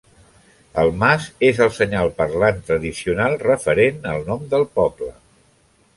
El 0.83 0.87
mas 1.01 1.27
és 1.49 1.59
el 1.65 1.69
senyal 1.75 2.09
parlant 2.21 2.63
tradicional 2.71 3.37
referent 3.45 4.03
al 4.17 4.29
nom 4.31 4.51
del 4.55 4.67
poble. 4.79 5.15